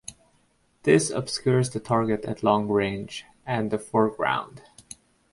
[0.81, 4.63] This obscures the target at long range and the foreground.